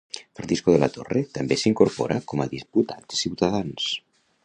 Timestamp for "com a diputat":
2.33-3.09